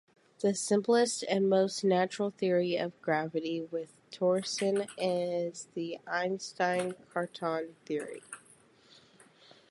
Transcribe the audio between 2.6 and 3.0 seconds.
of